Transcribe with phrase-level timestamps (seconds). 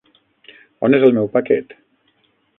[0.87, 1.77] On és el meu paquet?